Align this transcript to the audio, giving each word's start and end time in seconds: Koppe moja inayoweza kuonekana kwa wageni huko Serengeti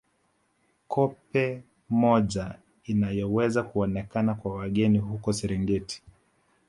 Koppe 0.87 1.63
moja 1.89 2.55
inayoweza 2.83 3.63
kuonekana 3.63 4.33
kwa 4.33 4.55
wageni 4.55 4.97
huko 4.99 5.33
Serengeti 5.33 6.01